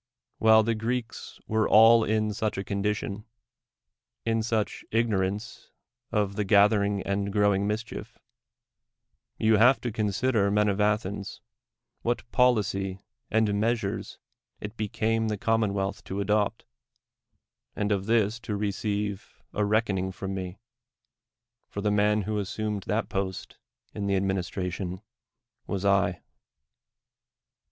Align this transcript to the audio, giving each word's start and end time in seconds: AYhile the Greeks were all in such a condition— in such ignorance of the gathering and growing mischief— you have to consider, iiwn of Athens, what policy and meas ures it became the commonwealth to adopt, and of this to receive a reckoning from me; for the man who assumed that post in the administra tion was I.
AYhile 0.41 0.65
the 0.65 0.73
Greeks 0.73 1.39
were 1.45 1.69
all 1.69 2.03
in 2.03 2.33
such 2.33 2.57
a 2.57 2.63
condition— 2.63 3.23
in 4.31 4.41
such 4.41 4.83
ignorance 4.89 5.69
of 6.11 6.35
the 6.35 6.43
gathering 6.43 7.03
and 7.03 7.31
growing 7.31 7.67
mischief— 7.67 8.17
you 9.37 9.57
have 9.57 9.79
to 9.81 9.91
consider, 9.91 10.49
iiwn 10.49 10.67
of 10.71 10.81
Athens, 10.81 11.39
what 12.01 12.27
policy 12.31 13.03
and 13.29 13.53
meas 13.61 13.81
ures 13.81 14.17
it 14.59 14.75
became 14.75 15.27
the 15.27 15.37
commonwealth 15.37 16.03
to 16.05 16.19
adopt, 16.19 16.65
and 17.75 17.91
of 17.91 18.07
this 18.07 18.39
to 18.39 18.55
receive 18.57 19.43
a 19.53 19.63
reckoning 19.63 20.11
from 20.11 20.33
me; 20.33 20.57
for 21.67 21.81
the 21.81 21.91
man 21.91 22.23
who 22.23 22.39
assumed 22.39 22.81
that 22.87 23.07
post 23.07 23.59
in 23.93 24.07
the 24.07 24.15
administra 24.15 24.73
tion 24.73 25.03
was 25.67 25.85
I. 25.85 26.23